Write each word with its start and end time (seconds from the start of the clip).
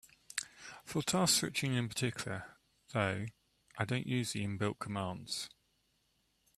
For 0.83 1.03
task 1.03 1.35
switching 1.37 1.75
in 1.75 1.87
particular, 1.87 2.55
though, 2.91 3.27
I 3.77 3.85
don't 3.85 4.07
use 4.07 4.33
the 4.33 4.47
built-in 4.47 4.79
commands. 4.79 5.51